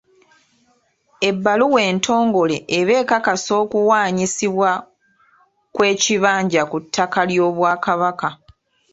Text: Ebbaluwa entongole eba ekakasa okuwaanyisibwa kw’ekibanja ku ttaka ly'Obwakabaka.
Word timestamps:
Ebbaluwa 1.29 1.79
entongole 1.91 2.57
eba 2.77 2.93
ekakasa 3.01 3.51
okuwaanyisibwa 3.63 4.71
kw’ekibanja 5.73 6.61
ku 6.71 6.77
ttaka 6.83 7.19
ly'Obwakabaka. 7.29 8.29